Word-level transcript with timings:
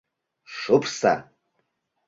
—Шупшса. 0.57 1.13